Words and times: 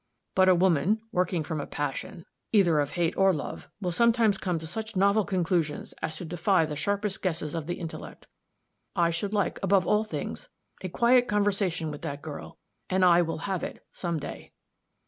But 0.33 0.49
a 0.49 0.55
woman, 0.55 0.99
working 1.11 1.43
from 1.43 1.61
a 1.61 1.67
passion, 1.67 2.25
either 2.51 2.79
of 2.79 2.93
hate 2.93 3.15
or 3.15 3.31
love, 3.31 3.69
will 3.79 3.91
sometimes 3.91 4.39
come 4.39 4.57
to 4.57 4.65
such 4.65 4.95
novel 4.95 5.23
conclusions 5.23 5.93
as 6.01 6.15
to 6.15 6.25
defy 6.25 6.65
the 6.65 6.75
sharpest 6.75 7.21
guesses 7.21 7.53
of 7.53 7.67
the 7.67 7.75
intellect. 7.75 8.25
I 8.95 9.11
should 9.11 9.31
like, 9.31 9.59
above 9.61 9.85
all 9.85 10.03
things, 10.03 10.49
a 10.81 10.89
quiet 10.89 11.27
conversation 11.27 11.91
with 11.91 12.01
that 12.01 12.23
girl. 12.23 12.57
And 12.89 13.05
I 13.05 13.21
will 13.21 13.37
have 13.45 13.63
it, 13.63 13.85
some 13.91 14.19
day." 14.19 14.53